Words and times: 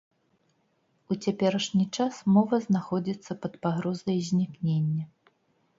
У 1.15 1.17
цяперашні 1.25 1.85
час 1.99 2.13
мова 2.39 2.55
знаходзіцца 2.67 3.31
пад 3.45 3.53
пагрозай 3.65 4.17
знікнення. 4.33 5.03